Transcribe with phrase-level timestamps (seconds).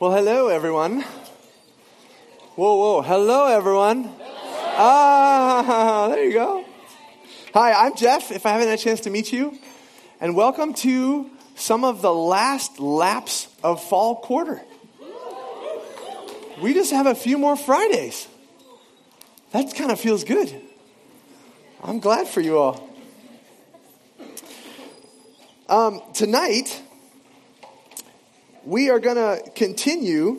[0.00, 1.00] Well, hello, everyone.
[2.54, 3.02] Whoa, whoa.
[3.02, 4.08] Hello, everyone.
[4.20, 6.64] Ah, there you go.
[7.52, 9.58] Hi, I'm Jeff, if I haven't had a chance to meet you.
[10.20, 14.62] And welcome to some of the last laps of fall quarter.
[16.62, 18.28] We just have a few more Fridays.
[19.50, 20.62] That kind of feels good.
[21.82, 22.88] I'm glad for you all.
[25.68, 26.84] Um, tonight,
[28.68, 30.38] we are going to continue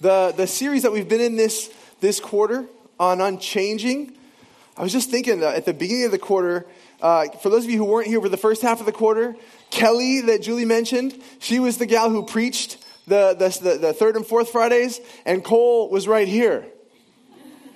[0.00, 2.66] the, the series that we've been in this, this quarter
[2.98, 4.12] on unchanging.
[4.76, 6.66] I was just thinking at the beginning of the quarter,
[7.00, 9.36] uh, for those of you who weren't here for the first half of the quarter,
[9.70, 14.16] Kelly, that Julie mentioned, she was the gal who preached the, the, the, the third
[14.16, 16.66] and fourth Fridays, and Cole was right here.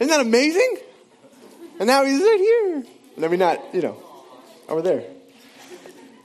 [0.01, 0.79] Isn't that amazing?
[1.79, 3.25] And now he's right here.
[3.25, 4.03] I mean, not, you know,
[4.69, 5.05] over there.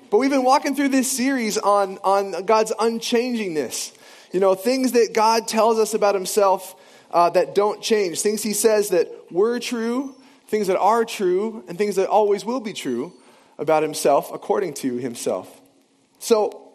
[0.09, 3.93] But we've been walking through this series on, on God's unchangingness.
[4.31, 6.75] You know, things that God tells us about himself
[7.11, 10.15] uh, that don't change, things he says that were true,
[10.47, 13.13] things that are true, and things that always will be true
[13.57, 15.61] about himself according to himself.
[16.19, 16.73] So,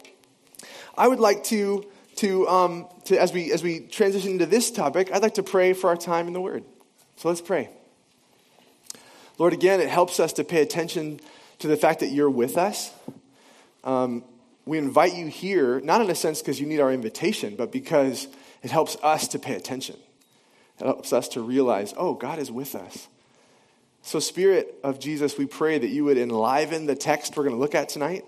[0.96, 1.86] I would like to,
[2.16, 5.72] to, um, to as, we, as we transition into this topic, I'd like to pray
[5.72, 6.64] for our time in the Word.
[7.16, 7.70] So let's pray.
[9.38, 11.20] Lord, again, it helps us to pay attention
[11.60, 12.90] to the fact that you're with us
[13.84, 14.24] um,
[14.64, 18.28] we invite you here, not in a sense because you need our invitation, but because
[18.62, 19.96] it helps us to pay attention.
[20.78, 23.08] It helps us to realize, oh, God is with us.
[24.02, 27.60] So, Spirit of Jesus, we pray that you would enliven the text we're going to
[27.60, 28.24] look at tonight.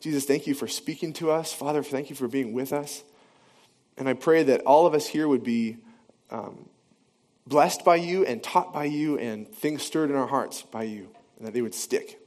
[0.00, 1.52] Jesus, thank you for speaking to us.
[1.52, 3.04] Father, thank you for being with us.
[3.96, 5.78] And I pray that all of us here would be
[6.30, 6.68] um,
[7.46, 11.08] blessed by you and taught by you and things stirred in our hearts by you,
[11.38, 12.21] and that they would stick.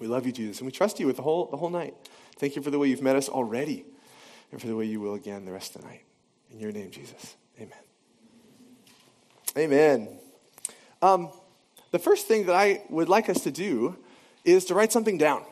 [0.00, 1.94] We love you, Jesus, and we trust you with the whole, the whole night.
[2.36, 3.84] Thank you for the way you've met us already
[4.50, 6.02] and for the way you will again the rest of the night.
[6.52, 7.36] In your name, Jesus.
[7.58, 7.78] Amen.
[9.56, 10.08] Amen.
[11.00, 11.30] Um,
[11.90, 13.96] the first thing that I would like us to do
[14.44, 15.44] is to write something down.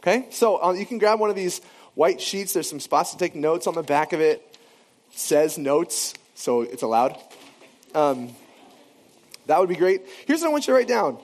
[0.00, 0.26] Okay?
[0.30, 1.60] So uh, you can grab one of these
[1.94, 2.52] white sheets.
[2.52, 4.40] There's some spots to take notes on the back of it.
[5.10, 7.18] it says notes, so it's allowed.
[7.94, 8.34] Um,
[9.46, 10.02] that would be great.
[10.26, 11.18] Here's what I want you to write down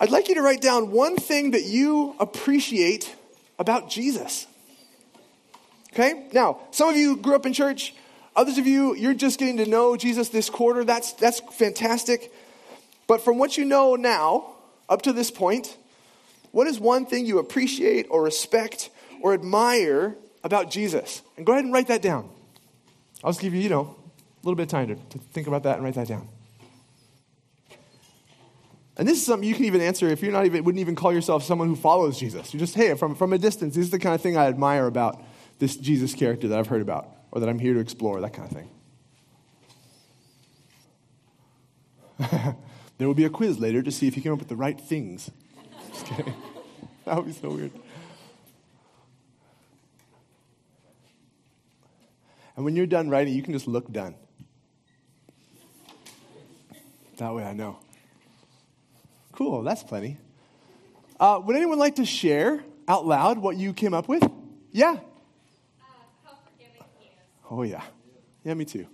[0.00, 3.14] I'd like you to write down one thing that you appreciate
[3.58, 4.46] about Jesus.
[5.92, 6.28] Okay?
[6.32, 7.94] Now, some of you grew up in church.
[8.36, 10.84] Others of you, you're just getting to know Jesus this quarter.
[10.84, 12.32] That's, that's fantastic.
[13.08, 14.54] But from what you know now,
[14.88, 15.76] up to this point,
[16.52, 21.22] what is one thing you appreciate or respect or admire about Jesus?
[21.36, 22.30] And go ahead and write that down.
[23.24, 25.64] I'll just give you, you know, a little bit of time to, to think about
[25.64, 26.28] that and write that down.
[28.98, 31.12] And this is something you can even answer if you're not even, wouldn't even call
[31.12, 32.52] yourself someone who follows Jesus.
[32.52, 34.86] You just, hey, from, from a distance, this is the kind of thing I admire
[34.86, 35.22] about
[35.60, 38.50] this Jesus character that I've heard about or that I'm here to explore, that kind
[38.50, 38.68] of thing.
[42.98, 44.80] there will be a quiz later to see if you came up with the right
[44.80, 45.30] things.
[45.92, 46.34] Just kidding.
[47.04, 47.70] that would be so weird.
[52.56, 54.16] And when you're done writing, you can just look done.
[57.18, 57.78] That way I know.
[59.38, 60.18] Cool, that's plenty.
[61.20, 64.28] Uh, would anyone like to share out loud what you came up with?
[64.72, 64.96] Yeah?
[66.28, 66.34] Uh,
[67.48, 67.84] oh, yeah.
[68.42, 68.88] Yeah, me too.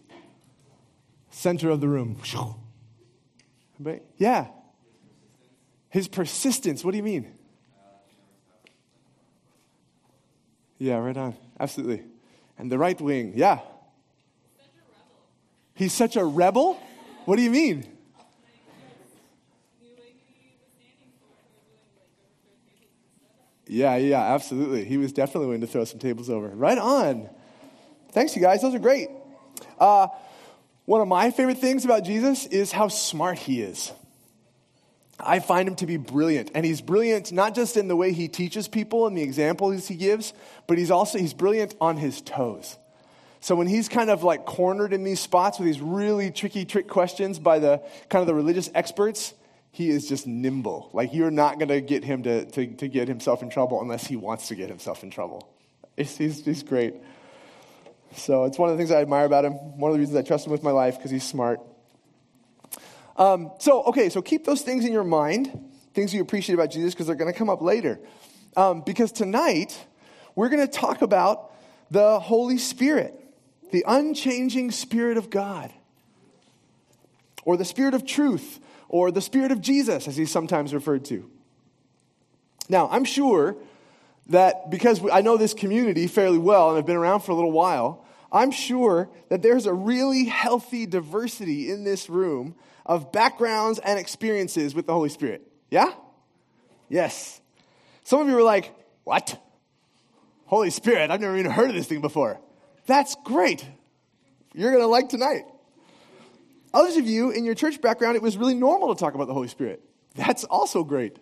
[1.31, 2.19] Center of the room.
[4.19, 4.49] Yeah.
[5.89, 6.85] His persistence.
[6.85, 7.33] What do you mean?
[10.77, 11.37] Yeah, right on.
[11.59, 12.03] Absolutely.
[12.59, 13.33] And the right wing.
[13.35, 13.61] Yeah.
[15.75, 16.79] He's such a rebel?
[17.25, 17.94] What do you mean?
[23.75, 24.85] Yeah, yeah, absolutely.
[24.85, 26.47] He was definitely willing to throw some tables over.
[26.47, 27.29] Right on.
[28.13, 28.63] Thanks, you guys.
[28.63, 29.09] Those are great.
[29.81, 30.07] Uh,
[30.85, 33.91] one of my favorite things about Jesus is how smart he is.
[35.19, 36.53] I find him to be brilliant.
[36.55, 39.97] And he's brilliant not just in the way he teaches people and the examples he
[39.97, 40.35] gives,
[40.69, 42.79] but he's also he's brilliant on his toes.
[43.41, 46.87] So when he's kind of like cornered in these spots with these really tricky trick
[46.87, 49.35] questions by the kind of the religious experts,
[49.75, 50.89] he is just nimble.
[50.93, 54.07] Like you're not going to get him to, to, to, get himself in trouble unless
[54.07, 55.53] he wants to get himself in trouble.
[55.97, 56.95] He's, he's great.
[58.15, 59.55] So it's one of the things I admire about him.
[59.77, 61.59] One of the reasons I trust him with my life because he's smart.
[63.17, 65.51] Um, so, okay, so keep those things in your mind,
[65.93, 67.99] things you appreciate about Jesus, because they're going to come up later.
[68.57, 69.85] Um, because tonight,
[70.37, 71.51] we're going to talk about
[71.91, 73.13] the Holy Spirit,
[73.73, 75.73] the unchanging Spirit of God,
[77.45, 78.61] or the Spirit of truth,
[78.95, 81.29] or the Spirit of Jesus, as he's sometimes referred to.
[82.69, 83.57] Now, I'm sure
[84.29, 87.51] that because I know this community fairly well and I've been around for a little
[87.51, 92.55] while, I'm sure that there's a really healthy diversity in this room
[92.87, 95.43] of backgrounds and experiences with the Holy Spirit.
[95.73, 95.93] Yeah?
[96.89, 97.41] Yes.
[98.05, 99.43] Some of you were like, What?
[100.45, 102.41] Holy Spirit, I've never even heard of this thing before.
[102.87, 103.67] That's great.
[104.55, 105.47] You're going to like tonight.
[106.75, 109.33] Others of you, in your church background, it was really normal to talk about the
[109.33, 109.81] Holy Spirit.
[110.17, 111.19] That's also great.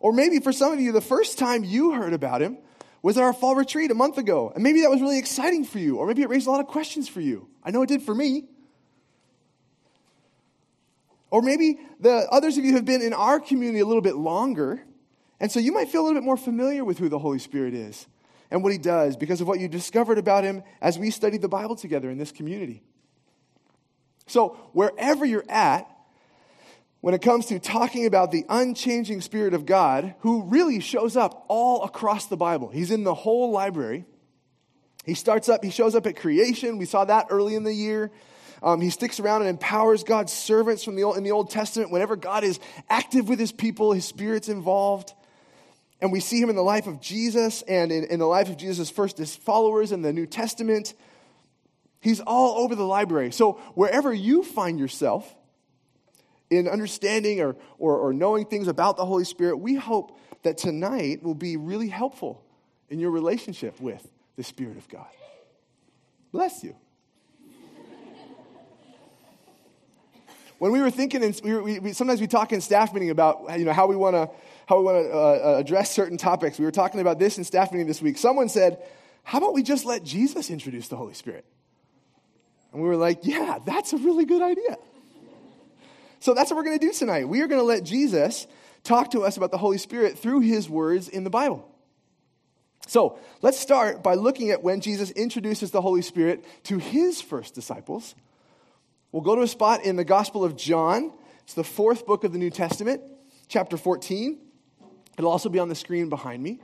[0.00, 2.58] Or maybe for some of you, the first time you heard about him
[3.02, 4.50] was at our fall retreat a month ago.
[4.54, 5.98] And maybe that was really exciting for you.
[5.98, 7.48] Or maybe it raised a lot of questions for you.
[7.62, 8.48] I know it did for me.
[11.30, 14.82] Or maybe the others of you have been in our community a little bit longer.
[15.38, 17.74] And so you might feel a little bit more familiar with who the Holy Spirit
[17.74, 18.06] is
[18.50, 21.48] and what he does because of what you discovered about him as we studied the
[21.48, 22.82] Bible together in this community.
[24.30, 25.90] So, wherever you're at,
[27.00, 31.46] when it comes to talking about the unchanging Spirit of God, who really shows up
[31.48, 34.04] all across the Bible, he's in the whole library.
[35.04, 36.78] He starts up, he shows up at creation.
[36.78, 38.12] We saw that early in the year.
[38.62, 41.90] Um, he sticks around and empowers God's servants from the Old, in the Old Testament.
[41.90, 45.12] Whenever God is active with his people, his Spirit's involved.
[46.00, 48.58] And we see him in the life of Jesus and in, in the life of
[48.58, 50.94] Jesus' first followers in the New Testament.
[52.00, 53.30] He's all over the library.
[53.30, 55.34] So wherever you find yourself
[56.48, 61.22] in understanding or, or, or knowing things about the Holy Spirit, we hope that tonight
[61.22, 62.42] will be really helpful
[62.88, 64.06] in your relationship with
[64.36, 65.06] the Spirit of God.
[66.32, 66.74] Bless you.
[70.58, 73.58] when we were thinking, and we, we, we, sometimes we talk in staff meeting about
[73.58, 74.30] you know how we want to
[74.66, 76.58] how we want to uh, uh, address certain topics.
[76.58, 78.16] We were talking about this in staff meeting this week.
[78.16, 78.78] Someone said,
[79.24, 81.44] "How about we just let Jesus introduce the Holy Spirit?"
[82.72, 84.76] And we were like, "Yeah, that's a really good idea."
[86.20, 87.28] So that's what we're going to do tonight.
[87.28, 88.46] We are going to let Jesus
[88.84, 91.66] talk to us about the Holy Spirit through His words in the Bible.
[92.86, 97.54] So let's start by looking at when Jesus introduces the Holy Spirit to His first
[97.54, 98.14] disciples.
[99.12, 101.12] We'll go to a spot in the Gospel of John.
[101.44, 103.02] It's the fourth book of the New Testament,
[103.48, 104.38] chapter 14.
[105.18, 106.60] It'll also be on the screen behind me.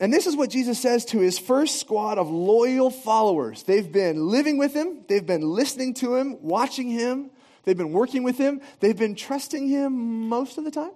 [0.00, 3.64] And this is what Jesus says to his first squad of loyal followers.
[3.64, 7.30] They've been living with him, they've been listening to him, watching him,
[7.64, 10.92] they've been working with him, they've been trusting him most of the time.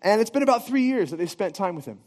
[0.00, 1.98] And it's been about three years that they've spent time with him.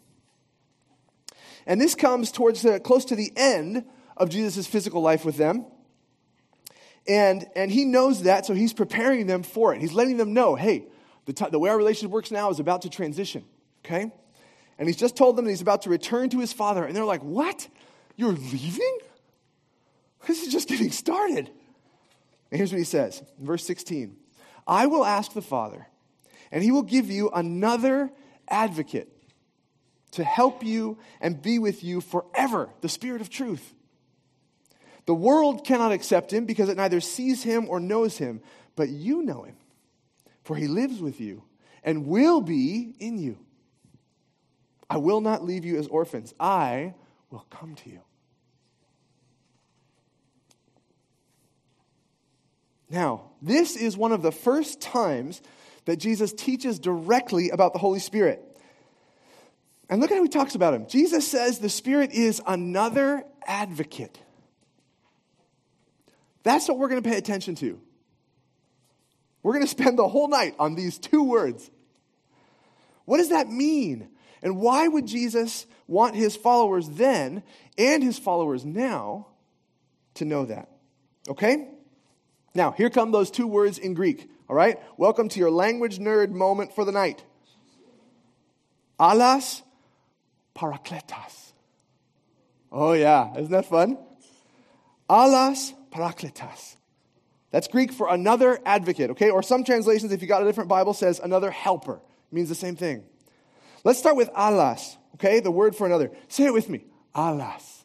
[1.65, 3.83] And this comes towards the, close to the end
[4.15, 5.65] of Jesus' physical life with them.
[7.05, 9.81] And, and he knows that, so he's preparing them for it.
[9.81, 10.85] He's letting them know hey,
[11.25, 13.43] the, t- the way our relationship works now is about to transition,
[13.83, 14.11] okay?
[14.81, 16.83] And he's just told them that he's about to return to his father.
[16.83, 17.67] And they're like, What?
[18.15, 18.97] You're leaving?
[20.25, 21.51] This is just getting started.
[22.49, 24.17] And here's what he says in verse 16
[24.65, 25.85] I will ask the Father,
[26.51, 28.09] and he will give you another
[28.49, 29.07] advocate
[30.13, 33.75] to help you and be with you forever, the Spirit of truth.
[35.05, 38.41] The world cannot accept him because it neither sees him or knows him,
[38.75, 39.57] but you know him,
[40.43, 41.43] for he lives with you
[41.83, 43.37] and will be in you.
[44.91, 46.93] I will not leave you as orphans, I
[47.29, 48.01] will come to you.
[52.89, 55.41] Now, this is one of the first times
[55.85, 58.43] that Jesus teaches directly about the Holy Spirit.
[59.89, 60.87] And look at how he talks about him.
[60.89, 64.19] Jesus says the Spirit is another advocate.
[66.43, 67.79] That's what we're going to pay attention to.
[69.41, 71.71] We're going to spend the whole night on these two words.
[73.05, 74.09] What does that mean?
[74.41, 77.43] And why would Jesus want his followers then
[77.77, 79.27] and his followers now
[80.15, 80.69] to know that?
[81.29, 81.67] Okay?
[82.53, 84.29] Now, here come those two words in Greek.
[84.49, 84.77] All right?
[84.97, 87.23] Welcome to your language nerd moment for the night.
[88.99, 89.61] Allos
[90.55, 91.53] parakletos.
[92.71, 93.31] Oh, yeah.
[93.37, 93.97] Isn't that fun?
[95.09, 96.75] Allos parakletos.
[97.51, 99.29] That's Greek for another advocate, okay?
[99.29, 101.95] Or some translations, if you got a different Bible, says another helper.
[101.95, 103.03] It means the same thing.
[103.83, 105.39] Let's start with allos, okay?
[105.39, 106.11] The word for another.
[106.27, 106.85] Say it with me.
[107.15, 107.83] Allos.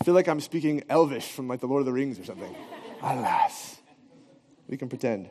[0.00, 2.54] I feel like I'm speaking Elvish from like the Lord of the Rings or something.
[3.00, 3.78] allos.
[4.68, 5.30] We can pretend.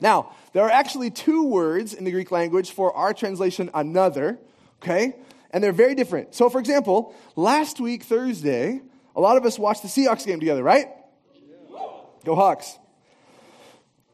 [0.00, 4.38] Now, there are actually two words in the Greek language for our translation another,
[4.82, 5.16] okay?
[5.50, 6.34] And they're very different.
[6.34, 8.80] So, for example, last week, Thursday,
[9.16, 10.86] a lot of us watched the Seahawks game together, right?
[11.34, 11.78] Yeah.
[12.24, 12.78] Go Hawks.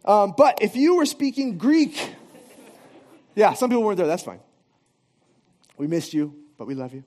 [0.05, 2.15] Um, but if you were speaking Greek,
[3.35, 4.07] yeah, some people weren't there.
[4.07, 4.41] That's fine.
[5.77, 7.05] We missed you, but we love you.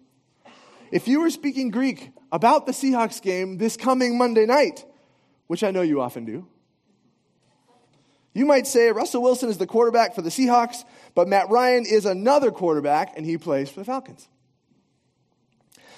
[0.91, 4.85] If you were speaking Greek about the Seahawks game this coming Monday night,
[5.47, 6.47] which I know you often do,
[8.37, 12.05] You might say Russell Wilson is the quarterback for the Seahawks, but Matt Ryan is
[12.05, 14.27] another quarterback and he plays for the Falcons.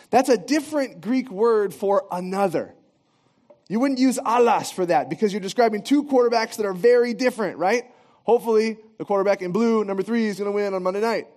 [0.10, 2.74] That's a different Greek word for another.
[3.68, 7.58] You wouldn't use allos for that because you're describing two quarterbacks that are very different,
[7.58, 7.84] right?
[8.24, 11.28] Hopefully, the quarterback in blue, number three, is going to win on Monday night.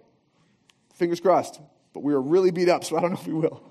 [0.95, 1.61] Fingers crossed.
[1.93, 3.63] But we are really beat up, so I don't know if we will.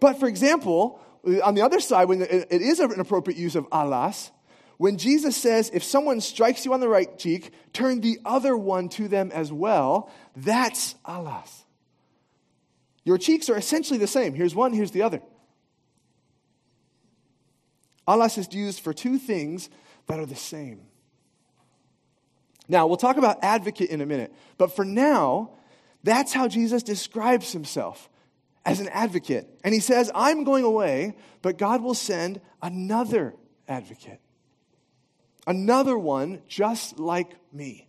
[0.00, 1.00] but for example,
[1.42, 4.30] on the other side, when it is an appropriate use of allos,
[4.76, 8.88] when Jesus says, if someone strikes you on the right cheek, turn the other one
[8.90, 11.64] to them as well, that's allos.
[13.04, 14.34] Your cheeks are essentially the same.
[14.34, 15.20] Here's one, here's the other.
[18.06, 19.68] Allos is used for two things
[20.08, 20.80] that are the same.
[22.68, 25.52] Now, we'll talk about advocate in a minute, but for now,
[26.02, 28.10] that's how Jesus describes himself
[28.64, 29.48] as an advocate.
[29.64, 33.34] And he says, I'm going away, but God will send another
[33.66, 34.20] advocate,
[35.46, 37.88] another one just like me.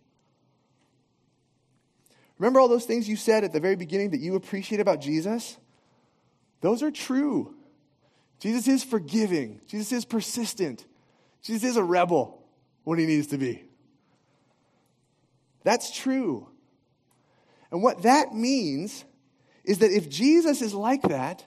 [2.38, 5.58] Remember all those things you said at the very beginning that you appreciate about Jesus?
[6.62, 7.54] Those are true.
[8.38, 10.86] Jesus is forgiving, Jesus is persistent,
[11.42, 12.42] Jesus is a rebel
[12.84, 13.64] when he needs to be.
[15.62, 16.48] That's true.
[17.70, 19.04] And what that means
[19.64, 21.44] is that if Jesus is like that,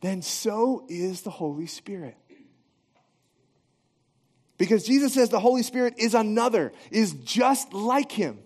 [0.00, 2.16] then so is the Holy Spirit.
[4.58, 8.40] Because Jesus says the Holy Spirit is another, is just like him.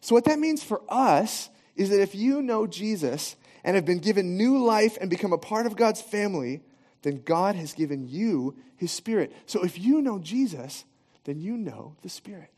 [0.00, 4.00] So, what that means for us is that if you know Jesus and have been
[4.00, 6.62] given new life and become a part of God's family,
[7.02, 9.32] then God has given you his Spirit.
[9.46, 10.84] So, if you know Jesus,
[11.24, 12.50] then you know the Spirit.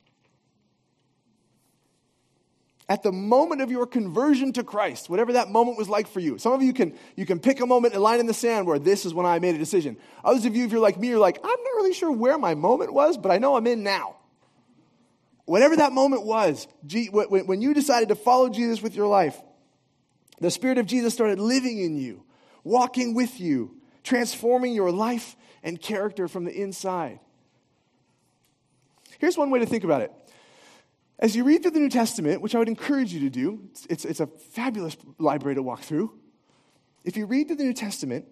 [2.86, 6.36] At the moment of your conversion to Christ, whatever that moment was like for you,
[6.36, 8.78] some of you can, you can pick a moment, a line in the sand where
[8.78, 9.96] this is when I made a decision.
[10.22, 12.54] Others of you, if you're like me, you're like, I'm not really sure where my
[12.54, 14.16] moment was, but I know I'm in now.
[15.46, 19.40] Whatever that moment was, when you decided to follow Jesus with your life,
[20.40, 22.24] the Spirit of Jesus started living in you,
[22.64, 27.18] walking with you, transforming your life and character from the inside.
[29.18, 30.12] Here's one way to think about it.
[31.18, 33.86] As you read through the New Testament, which I would encourage you to do, it's,
[33.86, 36.12] it's, it's a fabulous library to walk through.
[37.04, 38.26] If you read through the New Testament,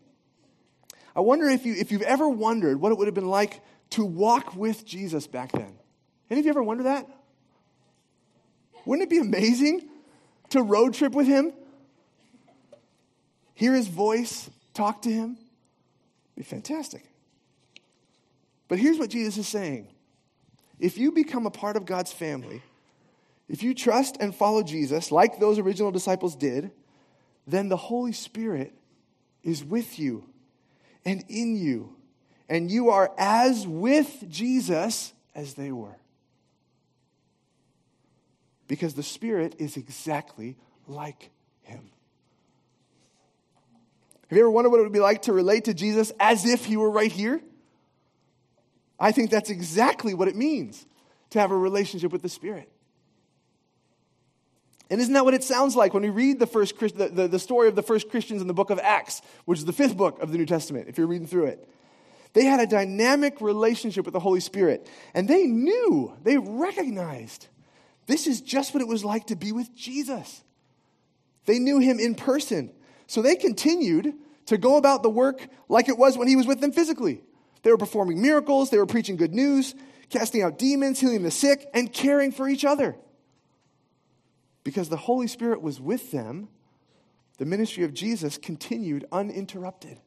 [1.15, 3.61] I wonder if, you, if you've ever wondered what it would have been like
[3.91, 5.75] to walk with Jesus back then.
[6.31, 7.07] Any of you ever wonder that?
[8.85, 9.89] Wouldn't it be amazing
[10.51, 11.53] to road trip with him?
[13.55, 15.37] Hear his voice, talk to him?
[16.37, 17.05] Be fantastic.
[18.69, 19.89] But here's what Jesus is saying.
[20.79, 22.63] If you become a part of God's family,
[23.49, 26.71] if you trust and follow Jesus like those original disciples did,
[27.47, 28.73] then the Holy Spirit
[29.43, 30.25] is with you
[31.05, 31.95] and in you,
[32.49, 35.97] and you are as with Jesus as they were
[38.73, 40.57] because the Spirit is exactly
[40.89, 41.31] like
[41.63, 41.92] him.
[44.33, 46.65] Have you ever wondered what it would be like to relate to Jesus as if
[46.65, 47.43] he were right here?
[48.99, 50.87] I think that's exactly what it means
[51.31, 52.73] to have a relationship with the Spirit.
[54.89, 57.39] And isn't that what it sounds like when we read the, first, the, the, the,
[57.39, 60.19] story of the first Christians in the book of Acts, which is the fifth book
[60.23, 61.69] of the New Testament, if you're reading through it?
[62.33, 67.49] They had a dynamic relationship with the Holy Spirit, and they knew, they recognized
[68.07, 70.43] this is just what it was like to be with Jesus.
[71.45, 72.73] They knew him in person.
[73.07, 74.15] So they continued
[74.47, 77.23] to go about the work like it was when he was with them physically.
[77.63, 79.75] They were performing miracles, they were preaching good news,
[80.11, 82.97] casting out demons, healing the sick, and caring for each other.
[84.65, 86.49] Because the Holy Spirit was with them,
[87.39, 90.01] the ministry of Jesus continued uninterrupted.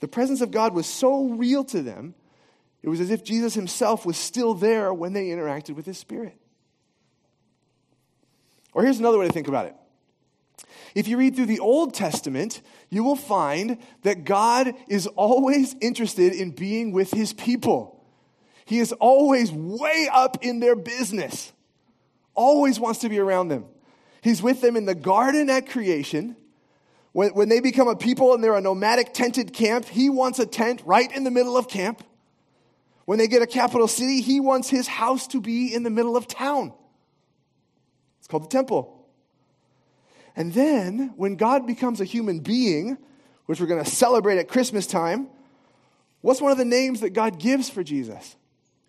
[0.00, 2.14] The presence of God was so real to them
[2.86, 6.38] it was as if Jesus himself was still there when they interacted with his spirit.
[8.72, 9.74] Or here's another way to think about it.
[10.96, 16.32] If you read through the Old Testament, you will find that God is always interested
[16.32, 18.02] in being with his people.
[18.64, 21.52] He is always way up in their business,
[22.34, 23.66] always wants to be around them.
[24.22, 26.34] He's with them in the garden at creation.
[27.12, 30.46] When, when they become a people and they're a nomadic tented camp, he wants a
[30.46, 32.02] tent right in the middle of camp.
[33.04, 36.16] When they get a capital city, he wants his house to be in the middle
[36.16, 36.72] of town.
[38.18, 38.95] It's called the temple.
[40.36, 42.98] And then, when God becomes a human being,
[43.46, 45.28] which we're going to celebrate at Christmas time,
[46.20, 48.36] what's one of the names that God gives for Jesus?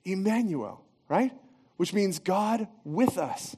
[0.04, 1.32] Emmanuel, right?
[1.78, 3.56] Which means God with us.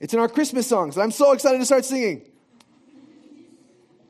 [0.00, 0.98] It's in our Christmas songs.
[0.98, 2.28] I'm so excited to start singing.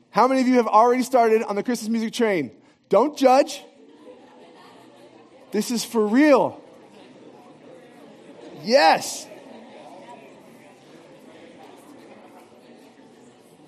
[0.09, 2.51] How many of you have already started on the Christmas music train?
[2.89, 3.63] Don't judge.
[5.51, 6.61] This is for real.
[8.63, 9.26] Yes.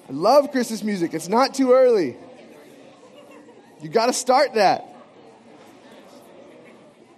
[0.10, 1.14] I love Christmas music.
[1.14, 2.18] It's not too early.
[3.80, 4.88] You got to start that.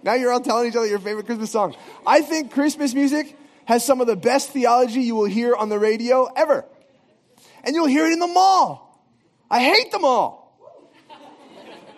[0.03, 1.73] Now you're all telling each other your favorite Christmas song.
[2.05, 5.79] I think Christmas music has some of the best theology you will hear on the
[5.79, 6.65] radio ever.
[7.63, 9.01] And you'll hear it in the mall.
[9.49, 10.59] I hate the mall.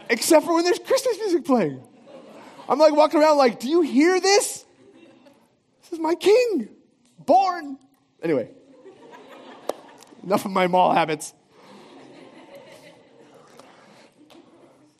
[0.10, 1.82] Except for when there's Christmas music playing.
[2.70, 4.64] I'm like walking around like, do you hear this?
[5.82, 6.70] This is my king,
[7.18, 7.80] born.
[8.22, 8.50] Anyway,
[10.24, 11.34] enough of my mall habits.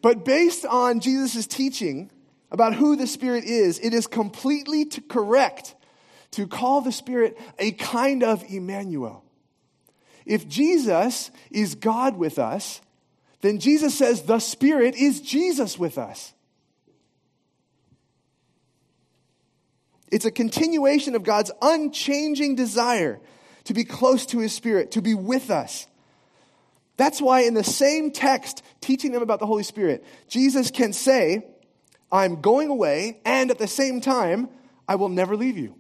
[0.02, 2.12] But based on Jesus' teaching
[2.52, 5.76] about who the Spirit is, it is completely to correct
[6.32, 9.24] to call the Spirit a kind of Emmanuel.
[10.26, 12.82] If Jesus is God with us,
[13.42, 16.34] then Jesus says the Spirit is Jesus with us.
[20.12, 23.20] It's a continuation of God's unchanging desire
[23.66, 25.88] to be close to His Spirit, to be with us.
[26.98, 31.46] That's why, in the same text teaching them about the Holy Spirit, Jesus can say,
[32.12, 34.50] I'm going away, and at the same time,
[34.88, 35.76] I will never leave you.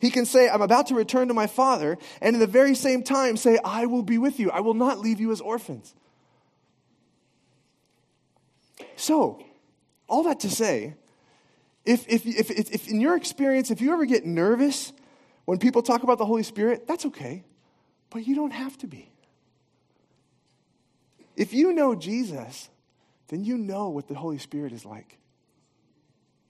[0.00, 3.02] He can say, I'm about to return to my Father, and in the very same
[3.02, 4.50] time say, I will be with you.
[4.50, 5.94] I will not leave you as orphans.
[8.96, 9.44] So,
[10.08, 10.94] all that to say,
[11.84, 14.92] if, if, if, if, in your experience, if you ever get nervous
[15.50, 17.42] when people talk about the Holy Spirit, that's okay.
[18.08, 19.10] But you don't have to be.
[21.34, 22.68] If you know Jesus,
[23.26, 25.18] then you know what the Holy Spirit is like.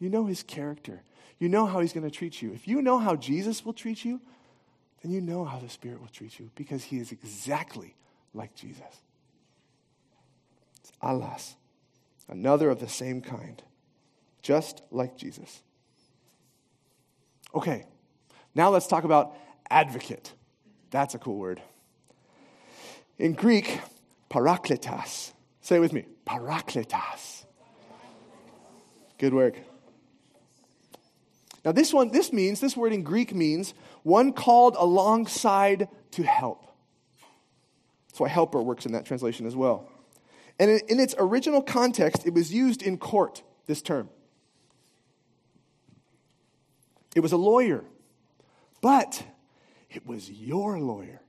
[0.00, 1.02] You know his character.
[1.38, 2.52] You know how he's going to treat you.
[2.52, 4.20] If you know how Jesus will treat you,
[5.00, 7.96] then you know how the Spirit will treat you because he is exactly
[8.34, 9.00] like Jesus.
[10.76, 11.54] It's allos,
[12.28, 13.62] another of the same kind,
[14.42, 15.62] just like Jesus.
[17.54, 17.86] Okay,
[18.54, 19.36] now let's talk about
[19.68, 20.32] advocate.
[20.90, 21.62] That's a cool word.
[23.18, 23.80] In Greek,
[24.30, 25.32] parakletos.
[25.60, 27.44] Say it with me parakletos.
[29.18, 29.56] Good work.
[31.64, 36.66] Now, this one, this means, this word in Greek means one called alongside to help.
[38.08, 39.88] That's why helper works in that translation as well.
[40.58, 44.08] And in, in its original context, it was used in court, this term.
[47.14, 47.84] It was a lawyer,
[48.80, 49.22] but
[49.90, 51.20] it was your lawyer.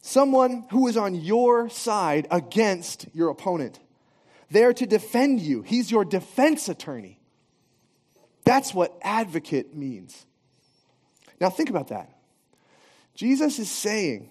[0.00, 3.78] Someone who is on your side against your opponent.
[4.50, 5.60] There to defend you.
[5.62, 7.20] He's your defense attorney.
[8.44, 10.24] That's what advocate means.
[11.38, 12.10] Now, think about that.
[13.14, 14.30] Jesus is saying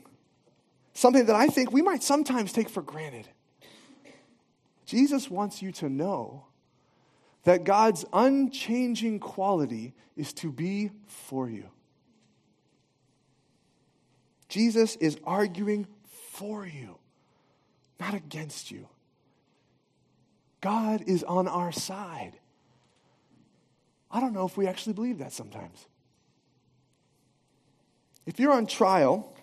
[0.93, 3.27] something that I think we might sometimes take for granted.
[4.87, 6.45] Jesus wants you to know
[7.47, 11.63] that God's unchanging quality is to be for you.
[14.49, 15.87] Jesus is arguing
[16.33, 16.97] for you,
[18.01, 18.89] not against you.
[20.59, 22.33] God is on our side.
[24.11, 25.87] I don't know if we actually believe that sometimes.
[28.25, 29.33] If you're on trial,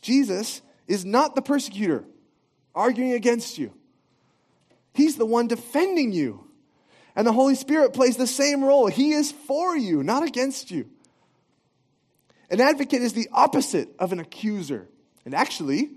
[0.00, 2.06] Jesus is not the persecutor
[2.74, 3.74] arguing against you.
[4.94, 6.48] He's the one defending you.
[7.14, 8.86] And the Holy Spirit plays the same role.
[8.86, 10.88] He is for you, not against you.
[12.50, 14.88] An advocate is the opposite of an accuser.
[15.24, 15.90] And actually,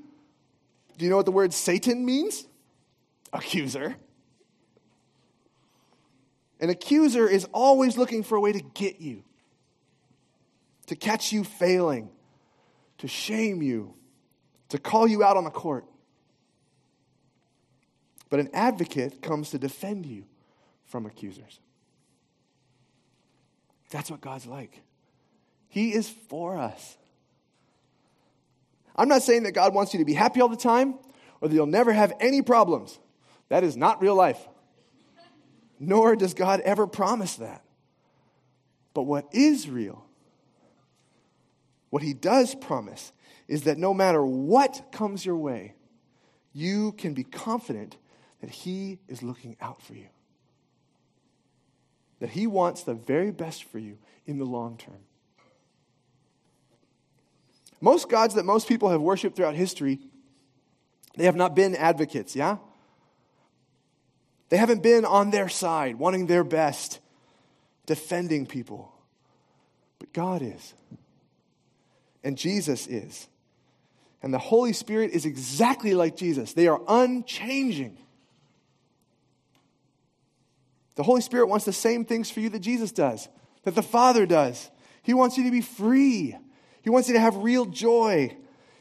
[0.97, 2.45] do you know what the word Satan means?
[3.33, 3.95] Accuser.
[6.59, 9.23] An accuser is always looking for a way to get you,
[10.87, 12.09] to catch you failing,
[12.99, 13.93] to shame you,
[14.69, 15.85] to call you out on the court.
[18.29, 20.25] But an advocate comes to defend you
[20.85, 21.59] from accusers.
[23.91, 24.81] That's what God's like.
[25.67, 26.97] He is for us.
[28.95, 30.95] I'm not saying that God wants you to be happy all the time
[31.41, 32.97] or that you'll never have any problems.
[33.49, 34.39] That is not real life.
[35.79, 37.63] Nor does God ever promise that.
[38.93, 40.05] But what is real,
[41.89, 43.11] what He does promise,
[43.49, 45.73] is that no matter what comes your way,
[46.53, 47.97] you can be confident
[48.39, 50.07] that He is looking out for you
[52.25, 54.97] that He wants the very best for you in the long term.
[57.79, 59.99] Most gods that most people have worshiped throughout history,
[61.15, 62.57] they have not been advocates, yeah?
[64.49, 66.99] They haven't been on their side, wanting their best,
[67.85, 68.91] defending people.
[69.99, 70.73] But God is.
[72.23, 73.27] and Jesus is.
[74.23, 76.53] And the Holy Spirit is exactly like Jesus.
[76.53, 77.99] They are unchanging.
[80.95, 83.27] The Holy Spirit wants the same things for you that Jesus does,
[83.63, 84.69] that the Father does.
[85.03, 86.35] He wants you to be free.
[86.81, 88.35] He wants you to have real joy,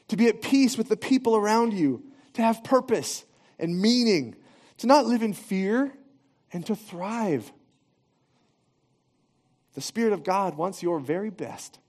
[0.09, 3.25] to be at peace with the people around you, to have purpose
[3.59, 4.37] and meaning,
[4.79, 5.93] to not live in fear,
[6.53, 7.53] and to thrive.
[9.75, 11.81] The Spirit of God wants your very best.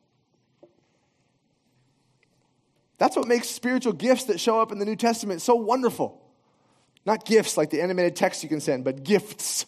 [2.97, 6.21] That's what makes spiritual gifts that show up in the New Testament so wonderful.
[7.05, 9.65] Not gifts like the animated text you can send, but gifts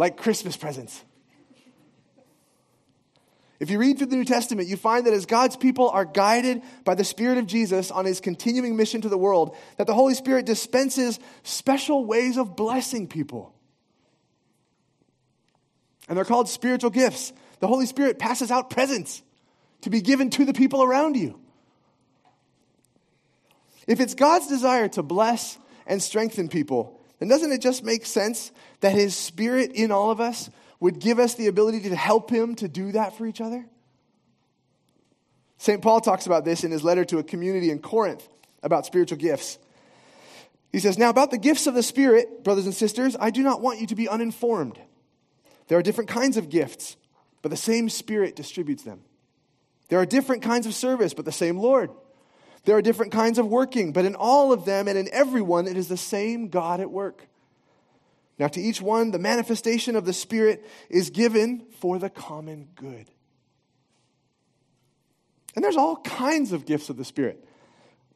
[0.00, 1.04] like Christmas presents.
[3.60, 6.62] If you read through the New Testament, you find that as God's people are guided
[6.84, 10.14] by the Spirit of Jesus on his continuing mission to the world, that the Holy
[10.14, 13.54] Spirit dispenses special ways of blessing people.
[16.08, 17.34] And they're called spiritual gifts.
[17.58, 19.22] The Holy Spirit passes out presents
[19.82, 21.38] to be given to the people around you.
[23.86, 28.50] If it's God's desire to bless and strengthen people, then doesn't it just make sense
[28.80, 32.54] that His Spirit in all of us would give us the ability to help Him
[32.56, 33.66] to do that for each other?
[35.60, 35.82] St.
[35.82, 38.26] Paul talks about this in his letter to a community in Corinth
[38.62, 39.58] about spiritual gifts.
[40.72, 43.60] He says, Now, about the gifts of the Spirit, brothers and sisters, I do not
[43.60, 44.78] want you to be uninformed.
[45.68, 46.96] There are different kinds of gifts,
[47.42, 49.02] but the same Spirit distributes them.
[49.90, 51.90] There are different kinds of service, but the same Lord.
[52.64, 55.76] There are different kinds of working, but in all of them and in everyone, it
[55.76, 57.26] is the same God at work.
[58.38, 63.06] Now, to each one, the manifestation of the Spirit is given for the common good.
[65.54, 67.44] And there's all kinds of gifts of the Spirit,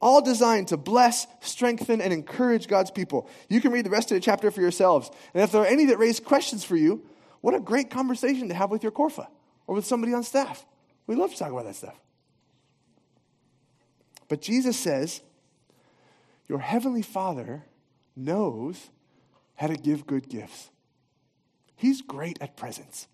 [0.01, 3.29] all designed to bless, strengthen, and encourage God's people.
[3.49, 5.11] You can read the rest of the chapter for yourselves.
[5.35, 7.05] And if there are any that raise questions for you,
[7.41, 9.29] what a great conversation to have with your Corfa
[9.67, 10.65] or with somebody on staff.
[11.07, 11.99] We love to talk about that stuff.
[14.29, 15.21] But Jesus says,
[16.49, 17.65] Your heavenly Father
[18.17, 18.91] knows
[19.57, 20.71] how to give good gifts.
[21.77, 23.09] He's great at presents.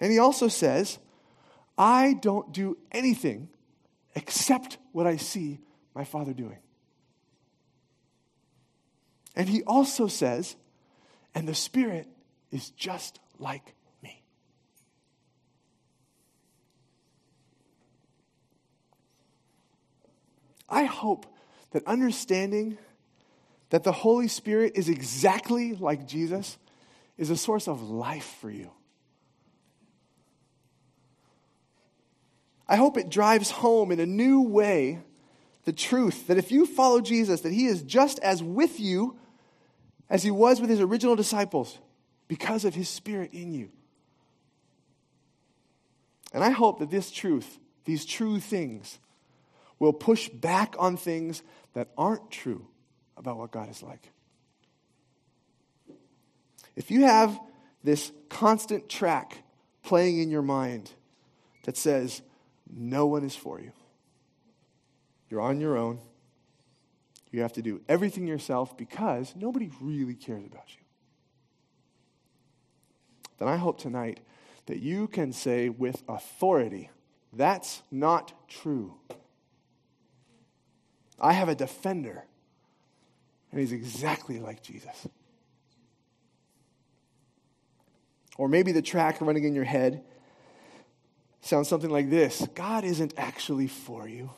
[0.00, 0.98] And he also says,
[1.76, 3.48] I don't do anything
[4.14, 5.60] except what I see
[5.94, 6.58] my Father doing.
[9.36, 10.56] And he also says,
[11.34, 12.08] and the Spirit
[12.50, 13.74] is just like
[20.68, 21.26] I hope
[21.70, 22.78] that understanding
[23.70, 26.58] that the Holy Spirit is exactly like Jesus
[27.16, 28.70] is a source of life for you.
[32.68, 35.00] I hope it drives home in a new way
[35.64, 39.16] the truth that if you follow Jesus, that he is just as with you
[40.10, 41.78] as he was with his original disciples
[42.26, 43.70] because of his spirit in you.
[46.32, 48.98] And I hope that this truth, these true things,
[49.78, 51.42] will push back on things
[51.74, 52.66] that aren't true
[53.16, 54.10] about what God is like.
[56.76, 57.38] If you have
[57.82, 59.42] this constant track
[59.82, 60.90] playing in your mind
[61.64, 62.22] that says,
[62.70, 63.72] no one is for you,
[65.28, 65.98] you're on your own,
[67.30, 70.82] you have to do everything yourself because nobody really cares about you,
[73.38, 74.20] then I hope tonight
[74.66, 76.90] that you can say with authority,
[77.32, 78.94] that's not true.
[81.20, 82.24] I have a defender,
[83.50, 85.08] and he's exactly like Jesus.
[88.36, 90.04] Or maybe the track running in your head
[91.40, 94.30] sounds something like this God isn't actually for you.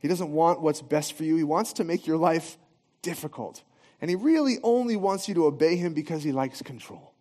[0.00, 1.36] He doesn't want what's best for you.
[1.36, 2.56] He wants to make your life
[3.02, 3.62] difficult.
[4.00, 7.12] And he really only wants you to obey him because he likes control.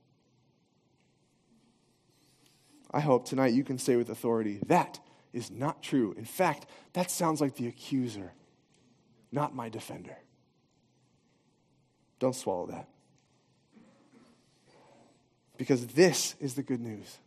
[2.92, 5.00] I hope tonight you can say with authority that
[5.38, 6.14] is not true.
[6.18, 8.34] In fact, that sounds like the accuser,
[9.32, 10.18] not my defender.
[12.20, 12.90] Don't swallow that.
[15.58, 17.18] Because this is the good news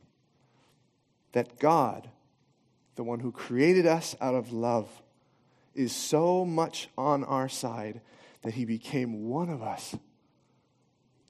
[1.32, 2.10] that God,
[2.96, 4.88] the one who created us out of love,
[5.74, 8.00] is so much on our side
[8.42, 9.96] that he became one of us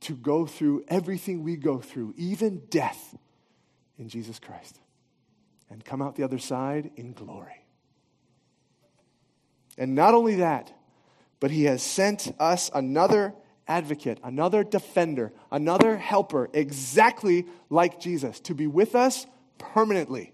[0.00, 3.14] to go through everything we go through, even death,
[3.98, 4.80] in Jesus Christ
[5.70, 7.64] and come out the other side in glory.
[9.78, 10.72] And not only that,
[11.38, 13.34] but he has sent us another
[13.66, 19.26] advocate, another defender, another helper, exactly like Jesus, to be with us
[19.58, 20.32] permanently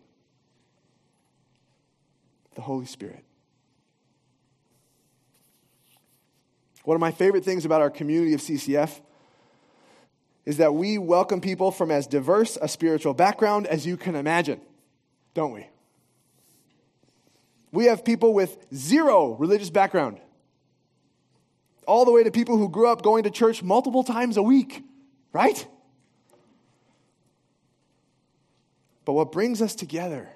[2.55, 3.23] the Holy Spirit.
[6.85, 9.01] One of my favorite things about our community of CCF
[10.47, 14.61] is that we welcome people from as diverse a spiritual background as you can imagine,
[15.37, 15.69] don't we?
[17.71, 20.19] We have people with zero religious background,
[21.87, 24.83] all the way to people who grew up going to church multiple times a week,
[25.35, 25.67] right?
[29.05, 30.31] But what brings us together,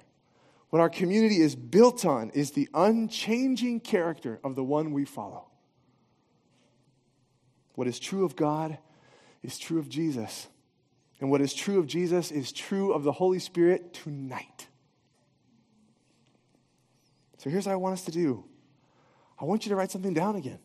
[0.69, 5.47] what our community is built on, is the unchanging character of the one we follow.
[7.73, 8.77] What is true of God
[9.41, 10.47] is true of Jesus.
[11.19, 14.67] And what is true of Jesus is true of the Holy Spirit tonight.
[17.41, 18.43] So here's what I want us to do
[19.39, 20.59] I want you to write something down again.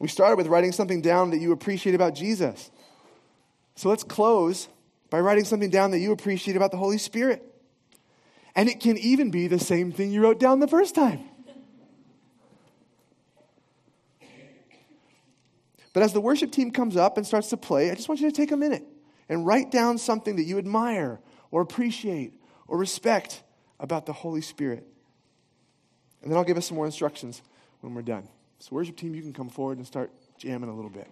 [0.00, 2.70] We started with writing something down that you appreciate about Jesus.
[3.74, 4.68] So let's close
[5.10, 7.46] by writing something down that you appreciate about the Holy Spirit.
[8.56, 11.20] And it can even be the same thing you wrote down the first time.
[15.92, 18.30] But as the worship team comes up and starts to play, I just want you
[18.30, 18.86] to take a minute
[19.28, 22.32] and write down something that you admire or appreciate
[22.72, 23.42] or respect
[23.78, 24.86] about the Holy Spirit.
[26.22, 27.42] And then I'll give us some more instructions
[27.82, 28.26] when we're done.
[28.60, 31.06] So, worship team, you can come forward and start jamming a little bit.